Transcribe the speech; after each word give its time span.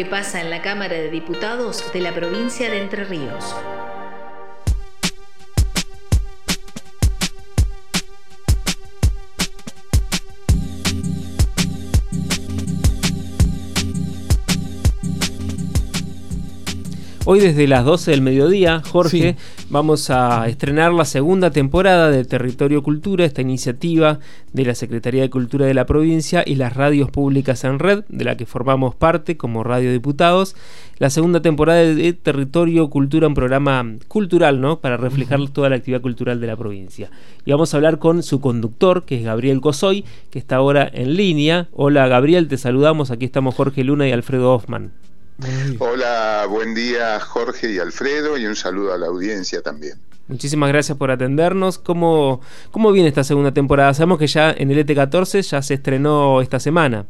que 0.00 0.06
pasa 0.06 0.40
en 0.40 0.48
la 0.48 0.62
Cámara 0.62 0.96
de 0.96 1.10
Diputados 1.10 1.92
de 1.92 2.00
la 2.00 2.14
provincia 2.14 2.70
de 2.70 2.80
Entre 2.80 3.04
Ríos. 3.04 3.54
Hoy 17.32 17.38
desde 17.38 17.68
las 17.68 17.84
12 17.84 18.10
del 18.10 18.22
mediodía, 18.22 18.82
Jorge, 18.90 19.36
vamos 19.68 20.10
a 20.10 20.48
estrenar 20.48 20.92
la 20.92 21.04
segunda 21.04 21.52
temporada 21.52 22.10
de 22.10 22.24
Territorio 22.24 22.82
Cultura, 22.82 23.24
esta 23.24 23.40
iniciativa 23.40 24.18
de 24.52 24.64
la 24.64 24.74
Secretaría 24.74 25.22
de 25.22 25.30
Cultura 25.30 25.64
de 25.64 25.74
la 25.74 25.86
provincia 25.86 26.42
y 26.44 26.56
las 26.56 26.74
radios 26.74 27.08
públicas 27.08 27.62
en 27.62 27.78
red, 27.78 28.02
de 28.08 28.24
la 28.24 28.36
que 28.36 28.46
formamos 28.46 28.96
parte 28.96 29.36
como 29.36 29.62
Radio 29.62 29.92
Diputados. 29.92 30.56
La 30.98 31.08
segunda 31.08 31.40
temporada 31.40 31.78
de 31.78 32.12
Territorio 32.14 32.90
Cultura, 32.90 33.28
un 33.28 33.34
programa 33.34 33.86
cultural, 34.08 34.60
¿no? 34.60 34.80
Para 34.80 34.96
reflejar 34.96 35.38
toda 35.50 35.68
la 35.68 35.76
actividad 35.76 36.00
cultural 36.00 36.40
de 36.40 36.48
la 36.48 36.56
provincia. 36.56 37.12
Y 37.44 37.52
vamos 37.52 37.72
a 37.72 37.76
hablar 37.76 38.00
con 38.00 38.24
su 38.24 38.40
conductor, 38.40 39.04
que 39.04 39.18
es 39.18 39.24
Gabriel 39.24 39.60
Cosoy, 39.60 40.04
que 40.30 40.40
está 40.40 40.56
ahora 40.56 40.90
en 40.92 41.14
línea. 41.14 41.68
Hola 41.70 42.08
Gabriel, 42.08 42.48
te 42.48 42.56
saludamos. 42.56 43.12
Aquí 43.12 43.24
estamos 43.24 43.54
Jorge 43.54 43.84
Luna 43.84 44.08
y 44.08 44.10
Alfredo 44.10 44.52
Hoffman. 44.52 44.90
Hola, 45.78 46.46
buen 46.48 46.74
día 46.74 47.18
Jorge 47.20 47.72
y 47.72 47.78
Alfredo 47.78 48.36
y 48.36 48.46
un 48.46 48.56
saludo 48.56 48.92
a 48.92 48.98
la 48.98 49.06
audiencia 49.06 49.62
también. 49.62 49.94
Muchísimas 50.28 50.68
gracias 50.68 50.96
por 50.96 51.10
atendernos. 51.10 51.78
¿Cómo, 51.78 52.40
cómo 52.70 52.92
viene 52.92 53.08
esta 53.08 53.24
segunda 53.24 53.52
temporada? 53.52 53.92
Sabemos 53.94 54.18
que 54.18 54.26
ya 54.26 54.52
en 54.52 54.70
el 54.70 54.86
ET14 54.86 55.42
ya 55.42 55.60
se 55.62 55.74
estrenó 55.74 56.40
esta 56.40 56.60
semana. 56.60 57.06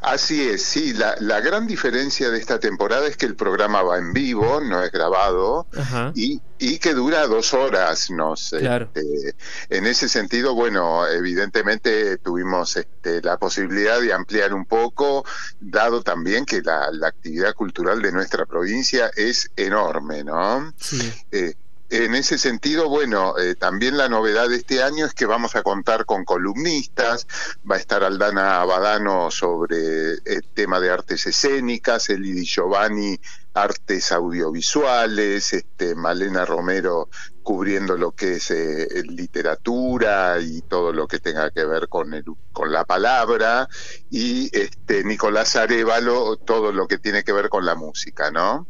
Así 0.00 0.48
es, 0.48 0.62
sí, 0.62 0.92
la, 0.92 1.40
gran 1.40 1.66
diferencia 1.66 2.30
de 2.30 2.38
esta 2.38 2.58
temporada 2.60 3.06
es 3.06 3.16
que 3.16 3.26
el 3.26 3.36
programa 3.36 3.82
va 3.82 3.98
en 3.98 4.12
vivo, 4.12 4.60
no 4.60 4.82
es 4.82 4.92
grabado, 4.92 5.66
y, 6.14 6.40
y, 6.58 6.78
que 6.78 6.94
dura 6.94 7.26
dos 7.26 7.52
horas. 7.54 8.10
no 8.10 8.34
claro. 8.58 8.90
Este, 8.94 9.34
en 9.70 9.86
ese 9.86 10.08
sentido, 10.08 10.54
bueno, 10.54 11.06
evidentemente 11.06 12.18
tuvimos 12.18 12.76
este, 12.76 13.22
la 13.22 13.38
posibilidad 13.38 14.00
de 14.00 14.12
ampliar 14.12 14.54
un 14.54 14.66
poco, 14.66 15.24
dado 15.60 16.02
también 16.02 16.44
que 16.44 16.62
la, 16.62 16.88
actividad 17.02 17.54
cultural 17.54 18.02
de 18.02 18.12
nuestra 18.12 18.46
provincia 18.46 19.10
es 19.16 19.50
enorme, 19.56 20.24
¿no? 20.24 20.72
Sí. 20.78 21.12
Eh, 21.32 21.54
en 21.90 22.14
ese 22.14 22.38
sentido, 22.38 22.88
bueno, 22.88 23.38
eh, 23.38 23.54
también 23.54 23.96
la 23.96 24.08
novedad 24.08 24.48
de 24.48 24.56
este 24.56 24.82
año 24.82 25.06
es 25.06 25.14
que 25.14 25.26
vamos 25.26 25.56
a 25.56 25.62
contar 25.62 26.04
con 26.04 26.24
columnistas, 26.24 27.26
va 27.70 27.76
a 27.76 27.78
estar 27.78 28.04
Aldana 28.04 28.60
Abadano 28.60 29.30
sobre 29.30 30.12
el 30.24 30.44
tema 30.54 30.80
de 30.80 30.90
artes 30.90 31.26
escénicas, 31.26 32.10
Elidi 32.10 32.44
Giovanni 32.44 33.18
artes 33.54 34.12
audiovisuales, 34.12 35.52
este, 35.52 35.94
Malena 35.94 36.44
Romero 36.44 37.08
cubriendo 37.42 37.96
lo 37.96 38.12
que 38.12 38.34
es 38.34 38.50
eh, 38.50 39.02
literatura 39.04 40.38
y 40.40 40.60
todo 40.62 40.92
lo 40.92 41.08
que 41.08 41.18
tenga 41.18 41.50
que 41.50 41.64
ver 41.64 41.88
con, 41.88 42.12
el, 42.12 42.24
con 42.52 42.72
la 42.72 42.84
palabra, 42.84 43.68
y 44.10 44.54
este, 44.56 45.02
Nicolás 45.02 45.56
Arevalo 45.56 46.36
todo 46.36 46.72
lo 46.72 46.86
que 46.86 46.98
tiene 46.98 47.24
que 47.24 47.32
ver 47.32 47.48
con 47.48 47.64
la 47.64 47.74
música, 47.74 48.30
¿no? 48.30 48.66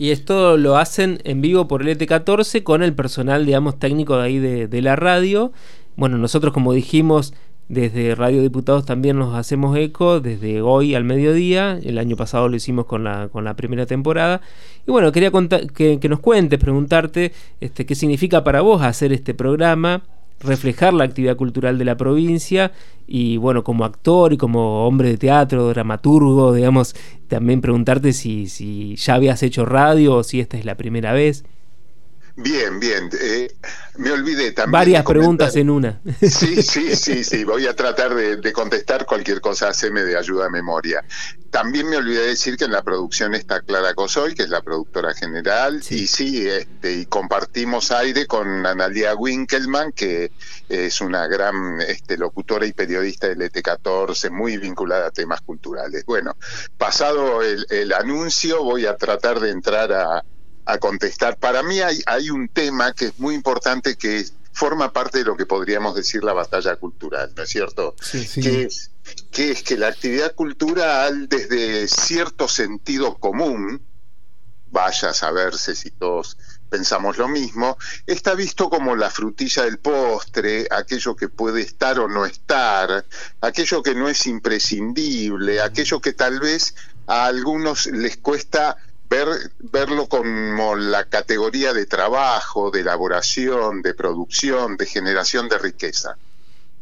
Y 0.00 0.12
esto 0.12 0.56
lo 0.56 0.76
hacen 0.76 1.18
en 1.24 1.40
vivo 1.40 1.66
por 1.66 1.82
el 1.82 1.88
ET14 1.88 2.62
con 2.62 2.84
el 2.84 2.94
personal, 2.94 3.44
digamos, 3.44 3.80
técnico 3.80 4.16
de 4.16 4.22
ahí 4.22 4.38
de, 4.38 4.80
la 4.80 4.94
radio. 4.94 5.50
Bueno, 5.96 6.18
nosotros, 6.18 6.54
como 6.54 6.72
dijimos, 6.72 7.34
desde 7.68 8.14
Radio 8.14 8.40
Diputados 8.40 8.86
también 8.86 9.18
nos 9.18 9.34
hacemos 9.34 9.76
eco, 9.76 10.20
desde 10.20 10.62
hoy 10.62 10.94
al 10.94 11.02
mediodía. 11.02 11.80
El 11.82 11.98
año 11.98 12.14
pasado 12.14 12.48
lo 12.48 12.54
hicimos 12.54 12.86
con 12.86 13.02
la, 13.02 13.28
con 13.28 13.42
la 13.42 13.56
primera 13.56 13.86
temporada. 13.86 14.40
Y 14.86 14.92
bueno, 14.92 15.10
quería 15.10 15.32
que, 15.74 15.98
que, 15.98 16.08
nos 16.08 16.20
cuentes, 16.20 16.60
preguntarte 16.60 17.32
este, 17.60 17.84
qué 17.84 17.96
significa 17.96 18.44
para 18.44 18.60
vos 18.60 18.82
hacer 18.82 19.12
este 19.12 19.34
programa 19.34 20.04
reflejar 20.40 20.94
la 20.94 21.04
actividad 21.04 21.36
cultural 21.36 21.78
de 21.78 21.84
la 21.84 21.96
provincia 21.96 22.72
y 23.06 23.38
bueno, 23.38 23.64
como 23.64 23.84
actor 23.84 24.32
y 24.32 24.36
como 24.36 24.86
hombre 24.86 25.08
de 25.08 25.18
teatro, 25.18 25.68
dramaturgo, 25.68 26.52
digamos, 26.52 26.94
también 27.28 27.60
preguntarte 27.60 28.12
si, 28.12 28.48
si 28.48 28.96
ya 28.96 29.14
habías 29.14 29.42
hecho 29.42 29.64
radio 29.64 30.16
o 30.16 30.22
si 30.22 30.40
esta 30.40 30.58
es 30.58 30.64
la 30.64 30.76
primera 30.76 31.12
vez. 31.12 31.44
Bien, 32.40 32.78
bien. 32.78 33.10
Eh, 33.20 33.52
me 33.96 34.12
olvidé 34.12 34.52
también. 34.52 34.70
Varias 34.70 35.04
preguntas 35.04 35.56
en 35.56 35.70
una. 35.70 36.00
Sí, 36.20 36.62
sí, 36.62 36.94
sí, 36.94 37.24
sí. 37.24 37.42
Voy 37.42 37.66
a 37.66 37.74
tratar 37.74 38.14
de, 38.14 38.52
contestar 38.52 39.06
cualquier 39.06 39.40
cosa, 39.40 39.68
haceme 39.68 40.02
de 40.04 40.16
ayuda 40.16 40.46
a 40.46 40.48
memoria. 40.48 41.02
También 41.50 41.88
me 41.88 41.96
olvidé 41.96 42.28
decir 42.28 42.56
que 42.56 42.66
en 42.66 42.70
la 42.70 42.82
producción 42.82 43.34
está 43.34 43.60
Clara 43.62 43.92
Cosoy, 43.94 44.36
que 44.36 44.44
es 44.44 44.50
la 44.50 44.62
productora 44.62 45.14
general, 45.14 45.82
y 45.90 46.06
sí, 46.06 46.46
este, 46.46 46.92
y 46.92 47.06
compartimos 47.06 47.90
aire 47.90 48.26
con 48.26 48.64
Analia 48.64 49.16
Winkelman, 49.16 49.90
que 49.90 50.30
es 50.68 51.00
una 51.00 51.26
gran 51.26 51.80
este, 51.80 52.16
locutora 52.18 52.66
y 52.66 52.72
periodista 52.72 53.26
del 53.26 53.40
ET14, 53.40 54.30
muy 54.30 54.58
vinculada 54.58 55.08
a 55.08 55.10
temas 55.10 55.40
culturales. 55.40 56.04
Bueno, 56.04 56.36
pasado 56.76 57.42
el 57.42 57.92
anuncio, 57.92 58.62
voy 58.62 58.86
a 58.86 58.96
tratar 58.96 59.40
de 59.40 59.50
entrar 59.50 59.92
a 59.92 60.22
a 60.68 60.78
contestar. 60.78 61.38
Para 61.38 61.62
mí 61.62 61.80
hay, 61.80 62.02
hay 62.04 62.28
un 62.28 62.46
tema 62.48 62.92
que 62.92 63.06
es 63.06 63.18
muy 63.18 63.34
importante 63.34 63.96
que 63.96 64.26
forma 64.52 64.92
parte 64.92 65.18
de 65.18 65.24
lo 65.24 65.34
que 65.34 65.46
podríamos 65.46 65.94
decir 65.94 66.22
la 66.22 66.34
batalla 66.34 66.76
cultural, 66.76 67.32
¿no 67.34 67.42
es 67.42 67.48
cierto? 67.48 67.94
Que, 68.34 68.64
es, 68.64 68.90
que 69.30 69.50
es 69.52 69.62
que 69.62 69.78
la 69.78 69.88
actividad 69.88 70.34
cultural 70.34 71.26
desde 71.28 71.88
cierto 71.88 72.48
sentido 72.48 73.16
común, 73.16 73.80
vaya 74.70 75.08
a 75.08 75.14
saberse 75.14 75.74
si 75.74 75.90
todos 75.90 76.36
pensamos 76.68 77.16
lo 77.16 77.28
mismo, 77.28 77.78
está 78.06 78.34
visto 78.34 78.68
como 78.68 78.94
la 78.94 79.08
frutilla 79.08 79.64
del 79.64 79.78
postre, 79.78 80.66
aquello 80.70 81.16
que 81.16 81.30
puede 81.30 81.62
estar 81.62 81.98
o 81.98 82.08
no 82.08 82.26
estar, 82.26 83.06
aquello 83.40 83.82
que 83.82 83.94
no 83.94 84.10
es 84.10 84.26
imprescindible, 84.26 85.62
aquello 85.62 86.00
que 86.00 86.12
tal 86.12 86.40
vez 86.40 86.74
a 87.06 87.24
algunos 87.24 87.86
les 87.86 88.18
cuesta 88.18 88.76
ver, 89.08 89.52
verlo 89.58 90.08
como 90.08 90.76
la 90.76 91.04
categoría 91.04 91.72
de 91.72 91.86
trabajo, 91.86 92.70
de 92.70 92.80
elaboración, 92.80 93.82
de 93.82 93.94
producción, 93.94 94.76
de 94.76 94.86
generación 94.86 95.48
de 95.48 95.58
riqueza, 95.58 96.16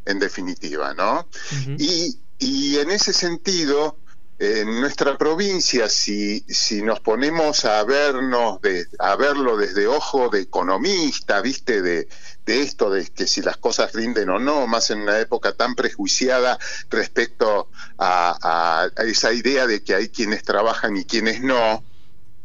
en 0.04 0.19
definitiva, 0.19 0.94
¿no? 0.94 1.28
y, 1.78 2.19
y, 2.38 2.78
en 2.78 2.91
ese 2.91 3.12
sentido, 3.12 3.98
en 4.38 4.81
nuestra 4.81 5.16
provincia, 5.16 5.88
si, 5.88 6.41
si 6.41 6.82
nos 6.82 7.00
ponemos 7.00 7.64
a 7.64 7.82
vernos, 7.84 8.60
de, 8.60 8.87
a 8.98 9.16
verlo 9.16 9.56
desde 9.56 9.87
ojo 9.87 10.28
de 10.28 10.41
economista, 10.41 11.41
viste, 11.41 11.81
de, 11.81 12.08
de 12.44 12.62
esto, 12.62 12.91
de 12.91 13.06
que 13.06 13.26
si 13.26 13.41
las 13.41 13.56
cosas 13.56 13.93
rinden 13.93 14.28
o 14.28 14.38
no, 14.38 14.66
más 14.66 14.91
en 14.91 15.00
una 15.00 15.19
época 15.20 15.53
tan 15.53 15.75
prejuiciada 15.75 16.58
respecto 16.91 17.70
a, 17.98 18.91
a 18.98 19.04
esa 19.04 19.32
idea 19.32 19.66
de 19.66 19.82
que 19.82 19.94
hay 19.94 20.08
quienes 20.10 20.43
trabajan 20.43 20.97
y 20.97 21.04
quienes 21.04 21.41
no, 21.41 21.82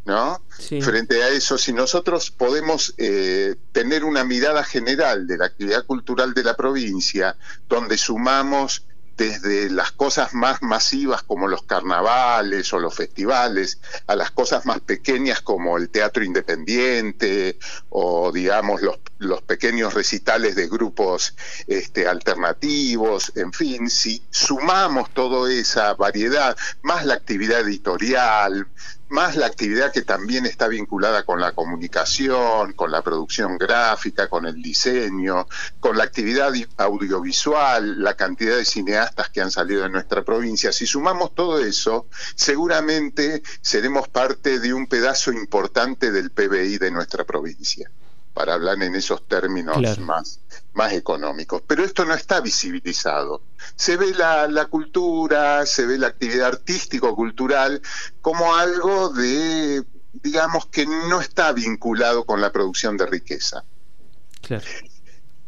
¿no? 0.06 0.42
Frente 0.50 1.24
a 1.24 1.30
eso, 1.30 1.58
si 1.58 1.74
nosotros 1.74 2.32
podemos 2.32 2.94
eh, 2.98 3.56
tener 3.72 4.04
una 4.04 4.24
mirada 4.24 4.64
general 4.64 5.28
de 5.28 5.38
la 5.38 5.46
actividad 5.46 5.86
cultural 5.86 6.34
de 6.34 6.44
la 6.44 6.56
provincia, 6.56 7.38
donde 7.68 7.98
sumamos 7.98 8.86
desde 9.18 9.70
las 9.70 9.92
cosas 9.92 10.34
más 10.34 10.64
masivas 10.64 11.22
como 11.22 11.48
los 11.48 11.64
carnavales 11.64 12.74
o 12.74 12.80
los 12.80 12.96
festivales, 12.96 13.80
a 14.08 14.16
las 14.16 14.32
cosas 14.32 14.66
más 14.66 14.80
pequeñas 14.80 15.42
como 15.42 15.78
el 15.78 15.90
teatro 15.90 16.24
independiente 16.24 17.60
o 17.90 18.32
digamos 18.32 18.82
los, 18.82 18.98
los 19.22 19.42
pequeños 19.44 19.94
recitales 19.94 20.56
de 20.56 20.68
grupos 20.68 21.36
este, 21.68 22.08
alternativos, 22.08 23.32
en 23.36 23.54
fin, 23.54 23.90
si 23.90 24.24
sumamos 24.32 25.12
toda 25.14 25.52
esa 25.52 25.94
variedad, 25.94 26.58
más 26.82 27.06
la 27.06 27.14
actividad 27.14 27.62
editorial, 27.62 28.68
más 29.10 29.36
la 29.36 29.46
actividad 29.46 29.92
que 29.92 30.02
también 30.02 30.46
está 30.46 30.68
vinculada 30.68 31.24
con 31.24 31.40
la 31.40 31.52
comunicación, 31.52 32.74
con 32.74 32.92
la 32.92 33.04
producción 33.04 33.58
gráfica, 33.58 34.28
con 34.28 34.48
el 34.48 34.62
diseño, 34.62 35.48
con 35.80 35.98
la 35.98 36.06
actividad 36.06 36.52
audiovisual, 36.78 38.02
la 38.02 38.16
cantidad 38.16 38.56
de 38.56 38.66
cineastas 38.66 39.30
que 39.30 39.42
han 39.42 39.52
salido 39.52 39.84
de 39.84 39.90
nuestra 39.90 40.24
provincia. 40.24 40.72
Si 40.72 40.88
sumamos 40.88 41.36
todo 41.36 41.60
eso, 41.60 42.08
seguramente 42.36 43.44
seremos 43.62 44.08
parte 44.08 44.60
de 44.60 44.74
un 44.74 44.88
pedazo 44.88 45.32
importante 45.32 46.12
del 46.12 46.32
PBI 46.32 46.80
de 46.80 46.90
nuestra 46.90 47.24
provincia 47.24 47.92
para 48.34 48.54
hablar 48.54 48.82
en 48.82 48.96
esos 48.96 49.28
términos 49.28 49.78
más, 50.00 50.40
más 50.74 50.94
económicos. 50.94 51.62
Pero 51.68 51.84
esto 51.84 52.06
no 52.06 52.14
está 52.14 52.40
visibilizado. 52.40 53.42
Se 53.76 53.98
ve 53.98 54.14
la, 54.14 54.48
la 54.48 54.66
cultura, 54.66 55.66
se 55.66 55.86
ve 55.86 55.98
la 55.98 56.08
actividad 56.08 56.48
artístico-cultural 56.48 57.82
como 58.22 58.56
algo 58.56 59.10
de, 59.10 59.84
digamos, 60.14 60.68
que 60.68 60.86
no 60.86 61.20
está 61.20 61.52
vinculado 61.52 62.26
con 62.26 62.42
la 62.42 62.52
producción 62.52 62.98
de 62.98 63.06
riqueza. 63.06 63.64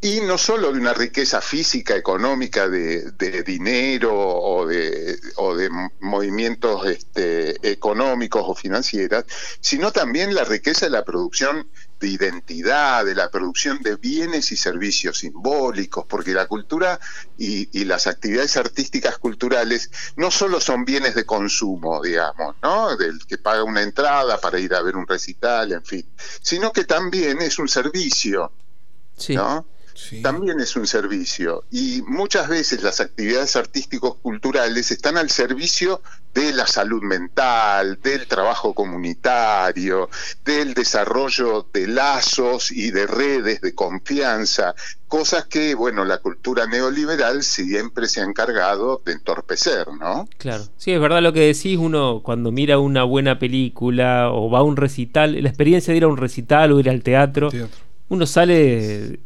Y 0.04 0.20
no 0.20 0.38
solo 0.38 0.74
de 0.74 0.80
una 0.80 0.94
riqueza 0.94 1.40
física, 1.40 1.96
económica, 1.96 2.68
de, 2.68 3.12
de 3.12 3.42
dinero 3.42 4.14
o 4.14 4.68
de, 4.68 5.18
o 5.38 5.56
de 5.56 5.70
movimientos 6.02 6.86
este, 6.88 7.72
económicos 7.72 8.44
o 8.46 8.54
financieras, 8.54 9.24
sino 9.62 9.94
también 9.94 10.36
la 10.36 10.44
riqueza 10.44 10.88
de 10.88 10.92
la 10.92 11.06
producción 11.06 11.70
de 12.02 12.10
identidad, 12.10 13.06
de 13.06 13.16
la 13.16 13.32
producción 13.32 13.82
de 13.82 13.96
bienes 13.96 14.52
y 14.52 14.58
servicios 14.58 15.20
simbólicos, 15.20 16.06
porque 16.06 16.34
la 16.34 16.48
cultura 16.48 17.00
y, 17.38 17.86
las 17.86 18.06
actividades 18.08 18.58
artísticas 18.58 19.18
culturales 19.18 19.90
no 20.18 20.32
solo 20.32 20.60
son 20.60 20.84
bienes 20.84 21.16
de 21.16 21.26
consumo, 21.26 22.02
digamos, 22.02 22.58
¿no? 22.62 22.98
Del 22.98 23.26
que 23.26 23.38
paga 23.38 23.64
una 23.64 23.82
entrada 23.82 24.38
para 24.42 24.60
ir 24.60 24.74
a 24.74 24.82
ver 24.82 24.98
un 24.98 25.08
recital, 25.08 25.72
en 25.72 25.86
fin, 25.86 26.06
sino 26.42 26.74
que 26.74 26.84
también 26.84 27.42
es 27.42 27.58
un 27.58 27.70
servicio, 27.70 28.52
¿no? 29.30 29.66
También 30.22 30.60
es 30.60 30.76
un 30.76 30.88
servicio. 30.88 31.64
Y 31.72 32.02
muchas 32.08 32.48
veces 32.48 32.84
las 32.84 33.00
actividades 33.00 33.56
artísticos 33.56 34.16
culturales 34.16 34.92
están 34.92 35.18
al 35.18 35.30
servicio 35.30 36.02
de 36.34 36.52
la 36.52 36.66
salud 36.66 37.04
mental, 37.04 38.00
del 38.02 38.26
trabajo 38.26 38.74
comunitario, 38.74 40.10
del 40.44 40.74
desarrollo 40.74 41.68
de 41.72 41.88
lazos 41.88 42.72
y 42.72 42.90
de 42.92 43.06
redes 43.06 43.62
de 43.62 43.76
confianza, 43.76 44.74
cosas 45.08 45.46
que, 45.46 45.76
bueno, 45.76 46.06
la 46.06 46.18
cultura 46.18 46.66
neoliberal 46.66 47.44
siempre 47.44 48.08
se 48.08 48.22
ha 48.22 48.24
encargado 48.24 49.00
de 49.06 49.12
entorpecer, 49.12 49.88
¿no? 50.00 50.28
Claro, 50.40 50.64
sí, 50.78 50.92
es 50.92 51.00
verdad 51.00 51.22
lo 51.22 51.34
que 51.34 51.42
decís, 51.42 51.78
uno 51.78 52.22
cuando 52.24 52.52
mira 52.52 52.80
una 52.80 53.04
buena 53.04 53.38
película 53.38 54.32
o 54.32 54.50
va 54.50 54.60
a 54.60 54.64
un 54.64 54.76
recital, 54.76 55.40
la 55.40 55.50
experiencia 55.50 55.92
de 55.92 55.98
ir 55.98 56.04
a 56.04 56.08
un 56.08 56.18
recital 56.18 56.72
o 56.72 56.80
ir 56.80 56.90
al 56.90 57.04
teatro. 57.04 57.50
uno 58.10 58.26
sale 58.26 59.20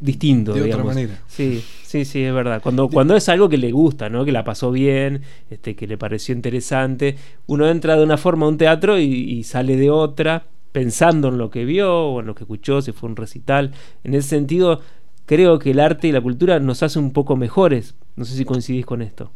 distinto. 0.00 0.52
De 0.52 0.62
otra 0.62 0.84
manera. 0.84 1.18
Sí, 1.26 1.62
sí, 1.82 2.04
sí, 2.04 2.22
es 2.22 2.34
verdad. 2.34 2.60
Cuando, 2.62 2.88
cuando 2.88 3.16
es 3.16 3.28
algo 3.28 3.48
que 3.48 3.58
le 3.58 3.72
gusta, 3.72 4.08
¿no? 4.08 4.24
Que 4.24 4.32
la 4.32 4.44
pasó 4.44 4.70
bien, 4.70 5.22
este, 5.50 5.74
que 5.74 5.86
le 5.86 5.98
pareció 5.98 6.34
interesante, 6.34 7.16
uno 7.46 7.68
entra 7.68 7.96
de 7.96 8.04
una 8.04 8.16
forma 8.16 8.46
a 8.46 8.48
un 8.48 8.58
teatro 8.58 8.98
y, 8.98 9.42
sale 9.44 9.76
de 9.76 9.90
otra, 9.90 10.46
pensando 10.72 11.28
en 11.28 11.38
lo 11.38 11.50
que 11.50 11.64
vio 11.64 12.08
o 12.08 12.20
en 12.20 12.26
lo 12.26 12.34
que 12.34 12.44
escuchó, 12.44 12.82
si 12.82 12.92
fue 12.92 13.08
un 13.08 13.16
recital. 13.16 13.72
En 14.04 14.14
ese 14.14 14.28
sentido, 14.28 14.80
creo 15.24 15.58
que 15.58 15.70
el 15.70 15.80
arte 15.80 16.08
y 16.08 16.12
la 16.12 16.20
cultura 16.20 16.60
nos 16.60 16.82
hace 16.82 16.98
un 16.98 17.12
poco 17.12 17.36
mejores. 17.36 17.94
No 18.16 18.24
sé 18.24 18.36
si 18.36 18.44
coincidís 18.44 18.86
con 18.86 19.02
esto. 19.02 19.30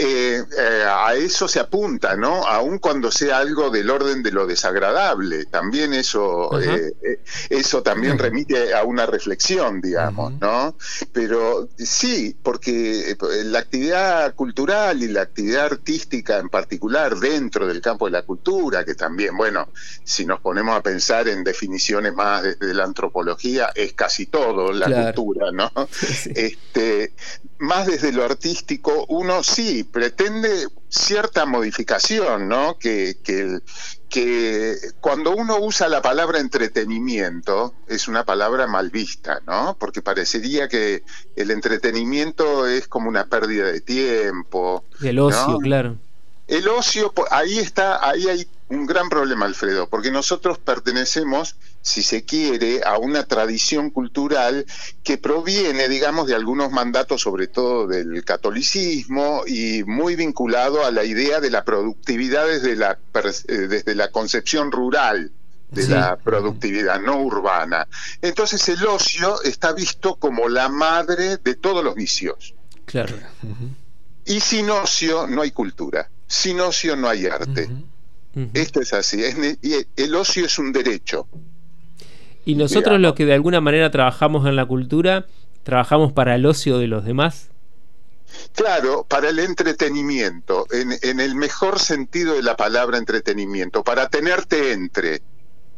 Eh, 0.00 0.44
eh, 0.56 0.84
a 0.86 1.14
eso 1.14 1.48
se 1.48 1.58
apunta, 1.58 2.16
¿no? 2.16 2.46
Aun 2.46 2.78
cuando 2.78 3.10
sea 3.10 3.38
algo 3.38 3.68
del 3.70 3.90
orden 3.90 4.22
de 4.22 4.30
lo 4.30 4.46
desagradable, 4.46 5.46
también 5.46 5.92
eso, 5.92 6.50
eh, 6.60 6.92
eso 7.50 7.82
también 7.82 8.16
remite 8.16 8.74
a 8.74 8.84
una 8.84 9.06
reflexión, 9.06 9.80
digamos, 9.80 10.34
¿no? 10.40 10.76
Pero 11.12 11.68
sí, 11.76 12.36
porque 12.40 13.16
la 13.46 13.58
actividad 13.58 14.34
cultural 14.36 15.02
y 15.02 15.08
la 15.08 15.22
actividad 15.22 15.64
artística 15.64 16.38
en 16.38 16.48
particular 16.48 17.16
dentro 17.16 17.66
del 17.66 17.80
campo 17.80 18.04
de 18.06 18.12
la 18.12 18.22
cultura, 18.22 18.84
que 18.84 18.94
también, 18.94 19.36
bueno, 19.36 19.68
si 20.04 20.24
nos 20.24 20.40
ponemos 20.40 20.76
a 20.76 20.82
pensar 20.82 21.26
en 21.26 21.42
definiciones 21.42 22.14
más 22.14 22.44
desde 22.44 22.72
la 22.72 22.84
antropología, 22.84 23.72
es 23.74 23.94
casi 23.94 24.26
todo 24.26 24.72
la 24.72 25.12
cultura, 25.12 25.50
¿no? 25.50 25.72
Este, 26.34 27.12
más 27.58 27.86
desde 27.86 28.12
lo 28.12 28.24
artístico, 28.24 29.04
uno 29.08 29.42
sí 29.42 29.84
pretende 29.84 30.68
cierta 30.88 31.44
modificación, 31.44 32.48
¿no? 32.48 32.78
Que, 32.78 33.16
que, 33.22 33.58
que, 34.08 34.76
cuando 35.00 35.34
uno 35.34 35.58
usa 35.58 35.88
la 35.88 36.00
palabra 36.00 36.38
entretenimiento 36.38 37.74
es 37.88 38.08
una 38.08 38.24
palabra 38.24 38.66
mal 38.66 38.90
vista, 38.90 39.40
¿no? 39.46 39.76
Porque 39.78 40.02
parecería 40.02 40.68
que 40.68 41.02
el 41.36 41.50
entretenimiento 41.50 42.66
es 42.66 42.86
como 42.86 43.08
una 43.08 43.26
pérdida 43.26 43.66
de 43.66 43.80
tiempo. 43.80 44.84
el 45.02 45.18
ocio, 45.18 45.58
claro. 45.58 45.96
El 46.46 46.68
ocio, 46.68 47.12
ahí 47.30 47.58
está, 47.58 48.08
ahí 48.08 48.26
hay 48.26 48.46
un 48.70 48.86
gran 48.86 49.08
problema, 49.08 49.46
Alfredo, 49.46 49.88
porque 49.88 50.10
nosotros 50.10 50.58
pertenecemos, 50.58 51.56
si 51.80 52.02
se 52.02 52.24
quiere, 52.24 52.82
a 52.84 52.98
una 52.98 53.24
tradición 53.24 53.90
cultural 53.90 54.66
que 55.02 55.16
proviene, 55.16 55.88
digamos, 55.88 56.26
de 56.26 56.34
algunos 56.34 56.70
mandatos, 56.70 57.22
sobre 57.22 57.46
todo 57.46 57.86
del 57.86 58.24
catolicismo, 58.24 59.44
y 59.46 59.84
muy 59.84 60.16
vinculado 60.16 60.84
a 60.84 60.90
la 60.90 61.04
idea 61.04 61.40
de 61.40 61.50
la 61.50 61.64
productividad 61.64 62.46
desde 62.46 62.76
la, 62.76 62.98
eh, 63.48 63.52
desde 63.52 63.94
la 63.94 64.10
concepción 64.10 64.70
rural 64.70 65.32
de 65.70 65.86
la 65.86 66.16
productividad 66.16 67.00
no 67.00 67.22
urbana. 67.22 67.86
Entonces 68.22 68.66
el 68.68 68.86
ocio 68.86 69.42
está 69.42 69.72
visto 69.72 70.16
como 70.16 70.48
la 70.48 70.68
madre 70.68 71.36
de 71.36 71.54
todos 71.56 71.84
los 71.84 71.94
vicios. 71.94 72.54
Claro. 72.86 73.16
Y 74.24 74.40
sin 74.40 74.70
ocio 74.70 75.26
no 75.26 75.42
hay 75.42 75.50
cultura. 75.50 76.08
Sin 76.26 76.60
ocio 76.60 76.96
no 76.96 77.08
hay 77.08 77.26
arte. 77.26 77.68
Esto 78.54 78.80
es 78.80 78.92
así. 78.92 79.22
el 79.96 80.14
ocio 80.14 80.46
es 80.46 80.58
un 80.58 80.72
derecho. 80.72 81.26
Y 82.44 82.54
nosotros 82.54 82.98
lo 83.00 83.14
que 83.14 83.26
de 83.26 83.34
alguna 83.34 83.60
manera 83.60 83.90
trabajamos 83.90 84.46
en 84.46 84.56
la 84.56 84.64
cultura, 84.64 85.26
trabajamos 85.64 86.12
para 86.12 86.34
el 86.34 86.46
ocio 86.46 86.78
de 86.78 86.86
los 86.86 87.04
demás. 87.04 87.50
Claro, 88.54 89.04
para 89.08 89.30
el 89.30 89.38
entretenimiento, 89.38 90.66
en, 90.70 90.92
en 91.02 91.20
el 91.20 91.34
mejor 91.34 91.78
sentido 91.78 92.34
de 92.34 92.42
la 92.42 92.56
palabra 92.56 92.98
entretenimiento, 92.98 93.82
para 93.82 94.08
tenerte 94.08 94.72
entre 94.72 95.22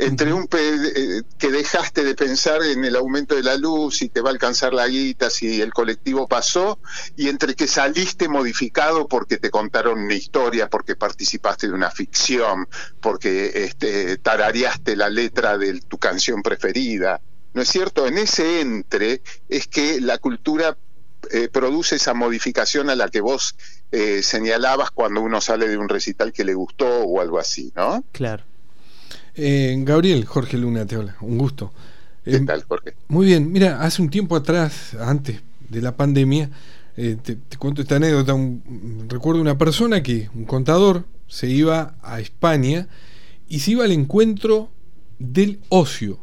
entre 0.00 0.32
un 0.32 0.48
eh, 0.52 1.22
que 1.38 1.50
dejaste 1.50 2.02
de 2.04 2.14
pensar 2.14 2.62
en 2.62 2.84
el 2.84 2.96
aumento 2.96 3.34
de 3.34 3.42
la 3.42 3.56
luz 3.56 4.00
y 4.00 4.08
te 4.08 4.22
va 4.22 4.30
a 4.30 4.32
alcanzar 4.32 4.72
la 4.72 4.88
guita 4.88 5.28
si 5.28 5.60
el 5.60 5.72
colectivo 5.72 6.26
pasó 6.26 6.78
y 7.16 7.28
entre 7.28 7.54
que 7.54 7.66
saliste 7.66 8.28
modificado 8.28 9.06
porque 9.06 9.36
te 9.36 9.50
contaron 9.50 10.00
una 10.00 10.14
historia, 10.14 10.68
porque 10.70 10.96
participaste 10.96 11.68
de 11.68 11.74
una 11.74 11.90
ficción, 11.90 12.66
porque 13.00 13.64
este, 13.64 14.16
tarareaste 14.16 14.96
la 14.96 15.10
letra 15.10 15.58
de 15.58 15.80
tu 15.80 15.98
canción 15.98 16.42
preferida. 16.42 17.20
¿No 17.52 17.62
es 17.62 17.68
cierto? 17.68 18.06
En 18.06 18.16
ese 18.16 18.60
entre 18.60 19.22
es 19.48 19.66
que 19.66 20.00
la 20.00 20.18
cultura 20.18 20.78
eh, 21.30 21.48
produce 21.48 21.96
esa 21.96 22.14
modificación 22.14 22.88
a 22.88 22.94
la 22.94 23.08
que 23.08 23.20
vos 23.20 23.54
eh, 23.92 24.22
señalabas 24.22 24.90
cuando 24.92 25.20
uno 25.20 25.40
sale 25.40 25.68
de 25.68 25.76
un 25.76 25.88
recital 25.88 26.32
que 26.32 26.44
le 26.44 26.54
gustó 26.54 26.86
o 26.86 27.20
algo 27.20 27.38
así, 27.38 27.72
¿no? 27.76 28.02
Claro. 28.12 28.44
Eh, 29.34 29.76
Gabriel, 29.80 30.24
Jorge 30.24 30.56
Luna 30.58 30.86
te 30.86 30.96
habla, 30.96 31.16
un 31.20 31.38
gusto. 31.38 31.72
¿Qué 32.24 32.36
eh, 32.36 32.40
tal, 32.40 32.62
Jorge? 32.64 32.94
Muy 33.08 33.26
bien, 33.26 33.50
mira, 33.50 33.82
hace 33.82 34.02
un 34.02 34.10
tiempo 34.10 34.36
atrás, 34.36 34.94
antes 34.94 35.40
de 35.68 35.80
la 35.80 35.96
pandemia, 35.96 36.50
eh, 36.96 37.16
te, 37.22 37.38
cuento 37.58 37.82
esta 37.82 37.96
anécdota, 37.96 38.34
recuerdo 39.08 39.40
una 39.40 39.56
persona 39.56 40.02
que, 40.02 40.28
un 40.34 40.44
contador, 40.44 41.06
se 41.28 41.48
iba 41.48 41.94
a 42.02 42.20
España 42.20 42.88
y 43.48 43.60
se 43.60 43.72
iba 43.72 43.84
al 43.84 43.92
encuentro 43.92 44.70
del 45.18 45.60
ocio. 45.68 46.20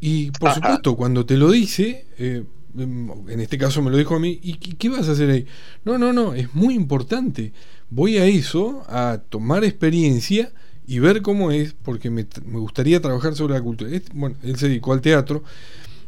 Y 0.00 0.30
por 0.32 0.52
supuesto, 0.52 0.96
cuando 0.96 1.24
te 1.24 1.38
lo 1.38 1.50
dice, 1.50 2.04
en 2.18 3.40
este 3.40 3.56
caso 3.56 3.80
me 3.80 3.90
lo 3.90 3.96
dijo 3.96 4.14
a 4.14 4.20
mí, 4.20 4.38
¿y 4.42 4.56
qué 4.56 4.90
vas 4.90 5.08
a 5.08 5.12
hacer 5.12 5.30
ahí? 5.30 5.46
No, 5.86 5.96
no, 5.96 6.12
no, 6.12 6.34
es 6.34 6.54
muy 6.54 6.74
importante. 6.74 7.54
Voy 7.88 8.18
a 8.18 8.26
eso, 8.26 8.84
a 8.86 9.22
tomar 9.30 9.64
experiencia 9.64 10.52
y 10.86 10.98
ver 10.98 11.22
cómo 11.22 11.50
es, 11.50 11.74
porque 11.82 12.10
me, 12.10 12.26
gustaría 12.44 13.00
trabajar 13.00 13.34
sobre 13.34 13.54
la 13.54 13.62
cultura. 13.62 13.90
bueno, 14.12 14.36
él 14.42 14.56
se 14.56 14.68
dedicó 14.68 14.92
al 14.92 15.00
teatro, 15.00 15.42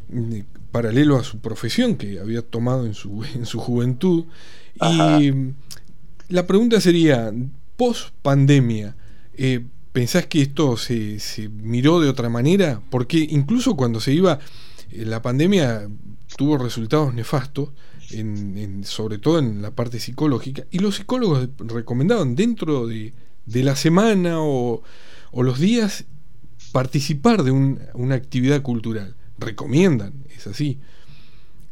mm, 0.09 0.40
paralelo 0.71 1.16
a 1.16 1.25
su 1.25 1.38
profesión 1.38 1.97
que 1.97 2.21
había 2.21 2.42
tomado 2.42 2.87
en 2.87 2.95
su, 2.95 3.25
en 3.35 3.47
su 3.47 3.59
juventud. 3.59 4.25
Y 4.80 5.33
la 6.28 6.47
pregunta 6.47 6.80
sería, 6.80 7.33
post 7.76 8.11
pandemia, 8.21 8.95
eh, 9.35 9.64
¿pensás 9.92 10.26
que 10.26 10.42
esto 10.42 10.76
se, 10.76 11.18
se, 11.18 11.49
miró 11.49 12.00
de 12.00 12.11
otra 12.11 12.28
manera? 12.28 12.83
Porque 12.90 13.18
incluso 13.18 13.75
cuando 13.76 14.00
se 14.00 14.12
iba, 14.12 14.38
eh, 14.90 15.06
la 15.06 15.23
pandemia 15.23 15.88
tuvo 16.37 16.59
resultados 16.59 17.14
nefastos. 17.14 17.71
En, 18.12 18.85
sobre 18.85 19.18
todo 19.18 19.40
en 19.40 19.62
la 19.62 19.73
parte 19.73 19.99
psicológica, 19.99 20.64
y 20.71 20.78
los 20.78 20.95
psicólogos 20.95 21.49
recomendaban 21.59 22.37
dentro 22.37 22.87
de, 22.87 23.12
de 23.46 23.62
la 23.62 23.76
semana 23.76 24.40
o, 24.40 24.82
los 25.32 25.58
días 25.58 26.04
participar 26.72 27.42
de 27.42 27.50
una 27.52 28.14
actividad 28.14 28.62
cultural. 28.62 29.14
Recomiendan, 29.38 30.12
es 30.34 30.46
así. 30.46 30.78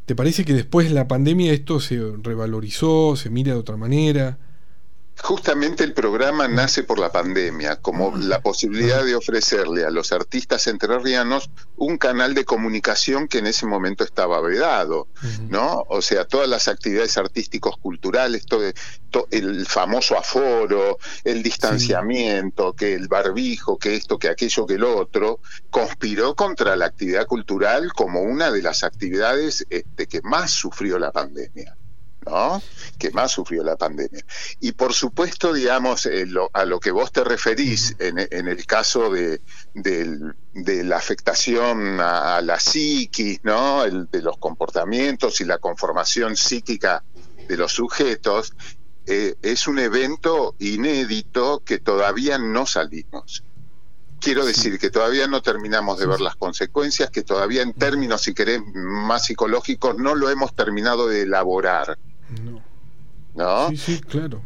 ¿Te 0.06 0.14
parece 0.14 0.44
que 0.44 0.52
después 0.52 0.88
de 0.88 0.94
la 0.94 1.08
pandemia 1.08 1.52
esto 1.52 1.80
se 1.80 1.98
revalorizó, 2.22 3.16
se 3.16 3.30
mira 3.30 3.52
de 3.52 3.58
otra 3.58 3.76
manera? 3.76 4.38
Justamente 5.22 5.84
el 5.84 5.94
programa 5.94 6.48
nace 6.48 6.82
por 6.82 6.98
la 6.98 7.12
pandemia, 7.12 7.76
como 7.76 8.16
la 8.16 8.42
posibilidad 8.42 9.04
de 9.04 9.14
ofrecerle 9.14 9.84
a 9.84 9.90
los 9.90 10.12
artistas 10.12 10.66
entrerrianos 10.66 11.50
un 11.76 11.98
canal 11.98 12.34
de 12.34 12.44
comunicación 12.44 13.28
que 13.28 13.38
en 13.38 13.46
ese 13.46 13.64
momento 13.64 14.04
estaba 14.04 14.40
vedado, 14.40 15.08
¿no? 15.48 15.84
O 15.88 16.02
sea, 16.02 16.24
todas 16.24 16.48
las 16.48 16.68
actividades 16.68 17.16
artísticos 17.16 17.76
culturales, 17.78 18.44
todo, 18.44 18.64
el 19.30 19.66
famoso 19.66 20.18
aforo, 20.18 20.98
el 21.22 21.42
distanciamiento, 21.42 22.74
que 22.74 22.94
el 22.94 23.06
barbijo, 23.06 23.78
que 23.78 23.94
esto, 23.94 24.18
que 24.18 24.28
aquello, 24.28 24.66
que 24.66 24.74
el 24.74 24.84
otro, 24.84 25.40
conspiró 25.70 26.34
contra 26.34 26.74
la 26.76 26.86
actividad 26.86 27.26
cultural 27.26 27.92
como 27.92 28.20
una 28.20 28.50
de 28.50 28.62
las 28.62 28.82
actividades 28.82 29.64
este, 29.70 30.06
que 30.06 30.20
más 30.22 30.50
sufrió 30.50 30.98
la 30.98 31.12
pandemia. 31.12 31.76
¿No? 32.26 32.62
que 32.98 33.10
más 33.10 33.32
sufrió 33.32 33.62
la 33.62 33.76
pandemia. 33.76 34.24
Y 34.60 34.72
por 34.72 34.92
supuesto, 34.92 35.52
digamos, 35.52 36.06
eh, 36.06 36.26
a 36.52 36.64
lo 36.64 36.80
que 36.80 36.90
vos 36.90 37.12
te 37.12 37.24
referís 37.24 37.96
en, 37.98 38.18
el 38.18 38.66
caso 38.66 39.10
de, 39.10 39.40
la 39.74 40.96
afectación 40.96 42.00
a, 42.00 42.40
la 42.40 42.58
psiquis, 42.60 43.40
¿no? 43.42 43.84
de 43.84 44.22
los 44.22 44.38
comportamientos 44.38 45.40
y 45.40 45.44
la 45.44 45.58
conformación 45.58 46.36
psíquica 46.36 47.02
de 47.48 47.56
los 47.56 47.72
sujetos, 47.72 48.54
eh, 49.06 49.36
es 49.42 49.68
un 49.68 49.78
evento 49.78 50.54
inédito 50.58 51.62
que 51.64 51.78
todavía 51.78 52.38
no 52.38 52.66
salimos. 52.66 53.44
Quiero 54.18 54.46
decir 54.46 54.78
que 54.78 54.88
todavía 54.88 55.26
no 55.26 55.42
terminamos 55.42 55.98
de 55.98 56.06
ver 56.06 56.22
las 56.22 56.36
consecuencias, 56.36 57.10
que 57.10 57.22
todavía 57.22 57.60
en 57.60 57.74
términos, 57.74 58.22
si 58.22 58.32
querés, 58.32 58.62
más 58.72 59.26
psicológicos, 59.26 59.98
no 59.98 60.14
lo 60.14 60.30
hemos 60.30 60.54
terminado 60.54 61.08
de 61.08 61.22
elaborar. 61.22 61.98
No. 63.34 63.68
Sí, 63.70 63.76
sí, 63.76 64.00
claro. 64.00 64.42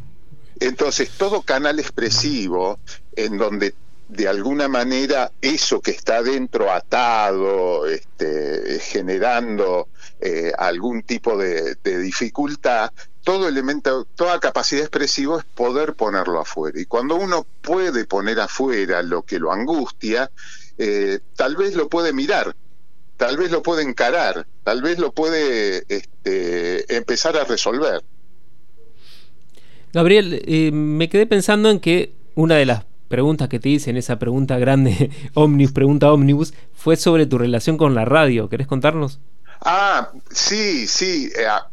Entonces, 0.60 1.10
todo 1.10 1.42
canal 1.42 1.78
expresivo 1.78 2.78
en 3.14 3.38
donde 3.38 3.74
de 4.08 4.26
alguna 4.26 4.68
manera 4.68 5.30
eso 5.42 5.80
que 5.80 5.90
está 5.90 6.22
dentro 6.22 6.72
atado, 6.72 7.86
este, 7.86 8.80
generando 8.80 9.88
eh, 10.20 10.52
algún 10.56 11.02
tipo 11.02 11.36
de, 11.36 11.76
dificultad, 11.84 12.90
todo 13.22 13.46
elemento, 13.46 14.06
toda 14.14 14.40
capacidad 14.40 14.82
expresiva 14.82 15.38
es 15.38 15.44
poder 15.44 15.94
ponerlo 15.94 16.40
afuera. 16.40 16.80
Y 16.80 16.86
cuando 16.86 17.16
uno 17.16 17.46
puede 17.60 18.06
poner 18.06 18.40
afuera 18.40 19.02
lo 19.02 19.22
que 19.22 19.38
lo 19.38 19.52
angustia, 19.52 20.30
eh, 20.78 21.20
tal 21.36 21.56
vez 21.56 21.74
lo 21.74 21.88
puede 21.88 22.14
mirar, 22.14 22.56
tal 23.18 23.36
vez 23.36 23.50
lo 23.50 23.62
puede 23.62 23.82
encarar, 23.82 24.46
tal 24.64 24.80
vez 24.80 24.98
lo 24.98 25.12
puede 25.12 25.84
este, 25.88 26.96
empezar 26.96 27.36
a 27.36 27.44
resolver. 27.44 28.02
Gabriel, 29.92 30.42
eh, 30.46 30.70
me 30.72 31.08
quedé 31.08 31.26
pensando 31.26 31.68
en 31.68 31.80
que 31.80 32.14
una 32.34 32.56
de 32.56 32.64
las 32.64 32.84
preguntas 33.08 33.48
que 33.48 33.58
te 33.58 33.68
hice 33.70 33.90
en 33.90 33.96
esa 33.96 34.18
pregunta 34.18 34.58
grande, 34.58 35.10
Omnibus, 35.34 35.72
pregunta 35.72 36.12
Omnibus, 36.12 36.54
fue 36.74 36.96
sobre 36.96 37.26
tu 37.26 37.38
relación 37.38 37.76
con 37.76 37.94
la 37.94 38.04
radio. 38.04 38.48
¿Querés 38.48 38.66
contarnos? 38.66 39.18
Ah, 39.60 40.12
sí, 40.30 40.86
sí. 40.86 41.30
Eh, 41.36 41.46
ah, 41.46 41.68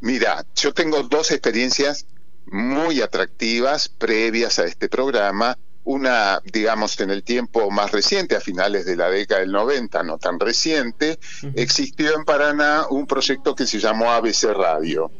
mira, 0.00 0.46
yo 0.56 0.72
tengo 0.72 1.02
dos 1.02 1.30
experiencias 1.30 2.06
muy 2.46 3.02
atractivas 3.02 3.88
previas 3.90 4.58
a 4.58 4.64
este 4.64 4.88
programa. 4.88 5.58
Una, 5.84 6.40
digamos, 6.50 6.98
en 7.00 7.10
el 7.10 7.22
tiempo 7.22 7.70
más 7.70 7.92
reciente, 7.92 8.36
a 8.36 8.40
finales 8.40 8.86
de 8.86 8.96
la 8.96 9.10
década 9.10 9.40
del 9.40 9.52
90, 9.52 10.02
no 10.02 10.18
tan 10.18 10.40
reciente, 10.40 11.18
existió 11.54 12.16
en 12.16 12.24
Paraná 12.24 12.86
un 12.88 13.06
proyecto 13.06 13.54
que 13.54 13.66
se 13.66 13.78
llamó 13.78 14.10
ABC 14.10 14.44
Radio. 14.54 15.10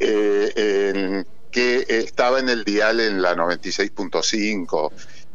Eh, 0.00 1.24
que 1.50 1.86
estaba 1.88 2.40
en 2.40 2.48
el 2.48 2.64
dial 2.64 3.00
en 3.00 3.22
la 3.22 3.34
96.5, 3.34 4.90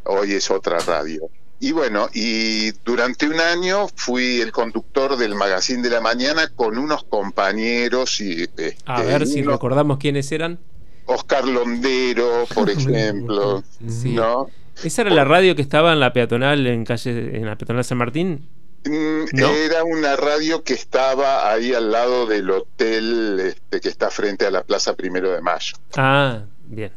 hoy 0.06 0.34
es 0.34 0.52
otra 0.52 0.80
radio. 0.80 1.30
Y 1.60 1.72
bueno, 1.72 2.10
y 2.14 2.72
durante 2.84 3.28
un 3.28 3.40
año 3.40 3.88
fui 3.96 4.42
el 4.42 4.52
conductor 4.52 5.16
del 5.16 5.34
Magazine 5.34 5.82
de 5.82 5.90
la 5.90 6.02
Mañana 6.02 6.50
con 6.54 6.78
unos 6.78 7.06
compañeros 7.06 8.20
y... 8.20 8.44
Este, 8.44 8.78
a 8.86 9.02
ver 9.02 9.26
si 9.26 9.44
recordamos 9.44 9.98
quiénes 9.98 10.32
eran. 10.32 10.60
Oscar 11.06 11.48
Londero, 11.48 12.46
por 12.54 12.70
ejemplo, 12.70 13.64
¿no? 13.80 14.48
¿Esa 14.84 15.02
era 15.04 15.12
la 15.12 15.26
radio 15.26 15.56
que 15.56 15.62
estaba 15.62 15.94
en 15.94 16.00
la 16.00 16.14
peatonal 16.14 16.66
en 16.68 16.86
calle 16.86 17.38
en 17.38 17.46
la 17.46 17.58
peatonal 17.58 17.84
San 17.84 17.98
Martín? 17.98 18.48
Mm, 18.86 19.40
era 19.40 19.84
una 19.86 20.16
radio 20.16 20.64
que 20.64 20.74
estaba 20.74 21.52
ahí 21.52 21.74
al 21.74 21.92
lado 21.92 22.26
del 22.26 22.50
hotel 22.50 23.40
este, 23.40 23.80
que 23.80 23.90
está 23.90 24.10
frente 24.10 24.46
a 24.46 24.52
la 24.52 24.64
Plaza 24.64 24.94
Primero 24.96 25.32
de 25.32 25.42
Mayo. 25.42 25.78
Ah, 25.96 26.44
bien. 26.66 26.92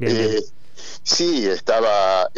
Eh, 0.00 0.40
sí, 1.02 1.46
estaba, 1.46 2.28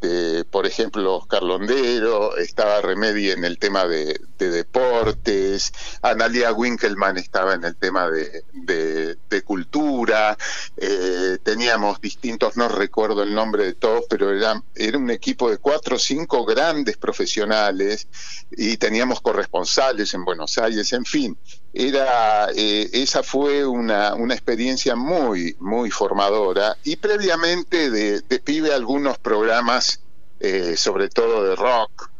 este, 0.00 0.44
por 0.44 0.64
ejemplo, 0.64 1.16
Oscar 1.16 1.42
Londero, 1.42 2.36
estaba 2.36 2.80
Remedi 2.80 3.32
en 3.32 3.44
el 3.44 3.58
tema 3.58 3.84
de, 3.86 4.20
deportes, 4.38 5.72
Analia 6.02 6.52
Winkelman 6.52 7.18
estaba 7.18 7.54
en 7.54 7.64
el 7.64 7.74
tema 7.74 8.08
de, 8.08 9.16
cultura, 9.44 10.36
eh, 10.76 11.38
teníamos 11.42 12.00
distintos, 12.00 12.56
no 12.56 12.68
recuerdo 12.68 13.24
el 13.24 13.34
nombre 13.34 13.64
de 13.64 13.74
todos, 13.74 14.04
pero 14.08 14.30
era, 14.30 14.62
era 14.74 14.98
un 14.98 15.10
equipo 15.10 15.50
de 15.50 15.58
cuatro 15.58 15.96
o 15.96 15.98
cinco 15.98 16.44
grandes 16.44 16.96
profesionales 16.96 18.06
y 18.52 18.76
teníamos 18.76 19.20
corresponsales 19.20 20.14
en 20.14 20.24
Buenos 20.24 20.58
Aires, 20.58 20.92
en 20.92 21.04
fin, 21.04 21.36
era 21.72 22.48
eh, 22.56 22.88
esa 22.92 23.22
fue 23.22 23.66
una, 23.66 24.14
una, 24.14 24.34
experiencia 24.34 24.96
muy 24.96 25.54
muy 25.60 25.90
formadora 25.90 26.76
y 26.84 26.96
previamente 26.96 27.90
de, 27.90 28.20
de 28.22 28.38
pibe 28.40 28.72
algunos 28.72 29.18
programas 29.18 30.00
eh, 30.40 30.76
sobre 30.76 31.08
todo 31.08 31.44
de 31.44 31.56
rock 31.56 32.10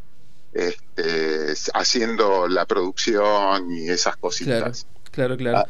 este, 0.52 1.54
haciendo 1.74 2.46
la 2.48 2.66
producción 2.66 3.72
y 3.72 3.88
esas 3.88 4.16
cositas 4.16 4.86
claro 5.10 5.36
claro, 5.36 5.58
ah. 5.58 5.66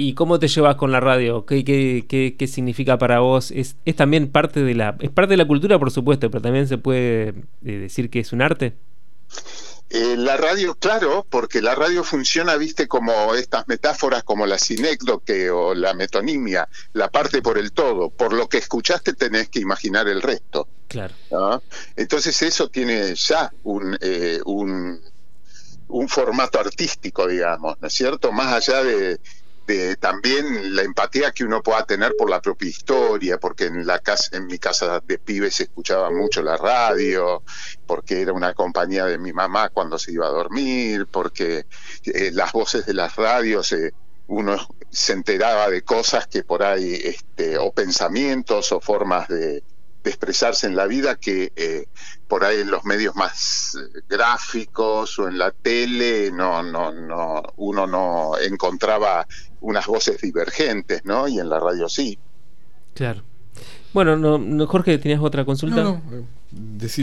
¿Y 0.00 0.14
cómo 0.14 0.38
te 0.38 0.46
llevas 0.46 0.76
con 0.76 0.92
la 0.92 1.00
radio? 1.00 1.44
¿Qué, 1.44 1.64
qué, 1.64 2.06
qué, 2.08 2.36
qué 2.38 2.46
significa 2.46 2.98
para 2.98 3.18
vos? 3.18 3.50
¿Es, 3.50 3.74
¿Es, 3.84 3.96
también 3.96 4.28
parte 4.28 4.62
de 4.62 4.76
la... 4.76 4.96
Es 5.00 5.10
parte 5.10 5.32
de 5.32 5.36
la 5.38 5.44
cultura, 5.44 5.76
por 5.76 5.90
supuesto, 5.90 6.30
pero 6.30 6.40
también 6.40 6.68
se 6.68 6.78
puede 6.78 7.30
eh, 7.64 7.78
decir 7.78 8.08
que 8.08 8.20
es 8.20 8.32
un 8.32 8.40
arte? 8.40 8.74
Eh, 9.90 10.16
la 10.18 10.36
radio, 10.36 10.74
claro, 10.74 11.26
porque 11.28 11.62
la 11.62 11.74
radio 11.74 12.04
funciona, 12.04 12.56
viste, 12.56 12.86
como 12.86 13.34
estas 13.34 13.66
metáforas 13.68 14.22
como 14.22 14.44
la 14.46 14.58
sinécdoque 14.58 15.50
o 15.50 15.74
la 15.74 15.94
metonimia, 15.94 16.68
la 16.92 17.10
parte 17.10 17.40
por 17.40 17.56
el 17.56 17.72
todo. 17.72 18.10
Por 18.10 18.34
lo 18.34 18.48
que 18.48 18.58
escuchaste 18.58 19.14
tenés 19.14 19.48
que 19.48 19.60
imaginar 19.60 20.06
el 20.08 20.20
resto. 20.20 20.68
Claro. 20.88 21.14
Entonces 21.96 22.40
eso 22.42 22.68
tiene 22.68 23.14
ya 23.14 23.50
un, 23.64 23.96
eh, 24.00 24.40
un, 24.44 25.00
un 25.88 26.08
formato 26.08 26.60
artístico, 26.60 27.26
digamos, 27.26 27.76
¿no 27.80 27.88
es 27.88 27.94
cierto? 27.94 28.30
Más 28.32 28.68
allá 28.68 28.82
de, 28.82 29.18
también 30.00 30.74
la 30.74 30.82
empatía 30.82 31.32
que 31.32 31.44
uno 31.44 31.62
pueda 31.62 31.84
tener 31.84 32.14
por 32.16 32.30
la 32.30 32.40
propia 32.40 32.68
historia, 32.68 33.38
porque 33.38 33.66
en 33.66 33.86
la 33.86 33.98
casa, 33.98 34.36
en 34.36 34.46
mi 34.46 34.58
casa 34.58 35.00
de 35.06 35.18
pibes 35.18 35.56
se 35.56 35.64
escuchaba 35.64 36.10
mucho 36.10 36.42
la 36.42 36.56
radio, 36.56 37.42
porque 37.86 38.22
era 38.22 38.32
una 38.32 38.54
compañía 38.54 39.04
de 39.04 39.18
mi 39.18 39.32
mamá 39.32 39.68
cuando 39.68 39.98
se 39.98 40.12
iba 40.12 40.26
a 40.26 40.30
dormir, 40.30 41.06
porque 41.10 41.66
eh, 42.04 42.30
las 42.32 42.52
voces 42.52 42.86
de 42.86 42.94
las 42.94 43.16
radios 43.16 43.72
eh, 43.72 43.92
uno 44.28 44.56
se 44.90 45.12
enteraba 45.12 45.68
de 45.68 45.82
cosas 45.82 46.26
que 46.26 46.44
por 46.44 46.62
ahí, 46.62 46.94
este, 47.04 47.58
o 47.58 47.72
pensamientos 47.72 48.72
o 48.72 48.80
formas 48.80 49.28
de, 49.28 49.62
expresarse 50.04 50.66
en 50.66 50.76
la 50.76 50.86
vida 50.86 51.16
que 51.16 51.52
eh, 51.56 51.86
por 52.26 52.44
ahí 52.44 52.60
en 52.60 52.70
los 52.70 52.84
medios 52.84 53.14
más 53.16 53.76
gráficos 54.08 55.18
o 55.18 55.28
en 55.28 55.38
la 55.38 55.50
tele 55.50 56.30
no 56.30 56.62
no 56.62 56.92
no 56.92 57.42
uno 57.56 57.86
no 57.86 58.38
encontraba 58.38 59.26
unas 59.60 59.86
voces 59.86 60.20
divergentes, 60.20 61.04
¿no? 61.04 61.28
Y 61.28 61.38
en 61.38 61.48
la 61.48 61.58
radio 61.58 61.88
sí. 61.88 62.18
Claro. 62.94 63.22
Bueno, 63.92 64.16
no, 64.16 64.66
Jorge, 64.66 64.98
¿tenías 64.98 65.20
otra 65.20 65.44
consulta? 65.44 65.82
No, 65.82 66.02
eh, 66.12 66.24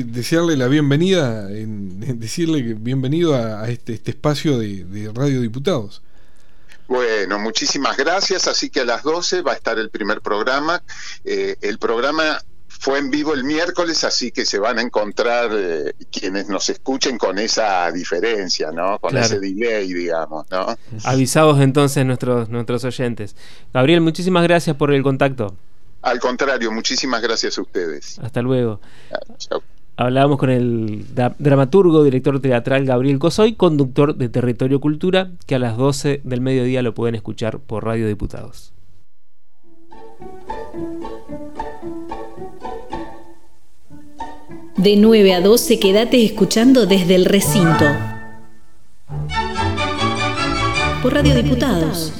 desearle 0.05 0.55
la 0.55 0.67
bienvenida, 0.67 1.51
en, 1.51 2.19
decirle 2.19 2.63
que 2.63 2.73
bienvenido 2.73 3.35
a, 3.35 3.67
este, 3.69 3.93
este, 3.93 4.11
espacio 4.11 4.59
de, 4.59 5.11
Radio 5.13 5.41
Diputados. 5.41 6.01
Bueno, 6.87 7.39
muchísimas 7.39 7.97
gracias. 7.97 8.47
Así 8.47 8.69
que 8.69 8.81
a 8.81 8.85
las 8.85 9.01
12 9.01 9.41
va 9.41 9.53
a 9.53 9.55
estar 9.55 9.79
el 9.79 9.89
primer 9.89 10.21
programa. 10.21 10.83
Eh, 11.23 11.55
el 11.61 11.79
programa 11.79 12.39
fue 12.79 12.99
en 12.99 13.09
vivo 13.09 13.33
el 13.33 13.43
miércoles, 13.43 14.03
así 14.03 14.31
que 14.31 14.45
se 14.45 14.59
van 14.59 14.79
a 14.79 14.81
encontrar 14.81 15.49
eh, 15.53 15.93
quienes 16.11 16.49
nos 16.49 16.69
escuchen 16.69 17.17
con 17.17 17.37
esa 17.39 17.91
diferencia, 17.91 18.71
¿no? 18.71 18.99
Con 18.99 19.17
ese 19.17 19.39
delay, 19.39 19.91
digamos, 19.93 20.45
¿no? 20.51 20.75
Avisados 21.03 21.59
entonces 21.61 22.05
nuestros, 22.05 22.49
nuestros 22.49 22.83
oyentes. 22.83 23.35
Gabriel, 23.73 24.01
muchísimas 24.01 24.43
gracias 24.43 24.75
por 24.75 24.93
el 24.93 25.03
contacto. 25.03 25.55
Al 26.01 26.19
contrario, 26.19 26.71
muchísimas 26.71 27.21
gracias 27.21 27.57
a 27.57 27.61
ustedes. 27.61 28.19
Hasta 28.19 28.41
luego. 28.41 28.79
Ah, 29.11 29.57
Hablábamos 29.97 30.37
con 30.37 30.49
el 30.49 31.05
dramaturgo, 31.39 32.03
director 32.03 32.41
teatral 32.41 32.85
Gabriel 32.85 33.17
Cosoy, 33.17 33.53
conductor 33.53 34.15
de 34.15 34.27
Territorio 34.27 34.81
Cultura, 34.81 35.31
que 35.45 35.55
a 35.55 35.59
las 35.59 35.77
12 35.77 36.19
del 36.25 36.41
mediodía 36.41 36.81
lo 36.81 36.93
pueden 36.93 37.15
escuchar 37.15 37.59
por 37.59 37.85
Radio 37.85 38.05
Diputados. 38.07 38.73
De 44.85 44.95
9 44.97 45.33
a 45.33 45.41
12 45.41 45.79
quédate 45.79 46.23
escuchando 46.23 46.85
desde 46.85 47.15
el 47.15 47.25
recinto. 47.25 47.85
Por 51.01 51.11
Radio 51.11 51.33
Diputados. 51.33 52.13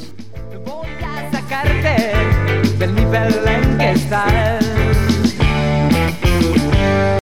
Voy 0.66 0.88
a 1.06 1.32
sacarte 1.32 2.14
del 2.80 2.96
nivel 2.96 3.36
en 3.46 3.78
que 3.78 3.92
estás. 3.92 4.45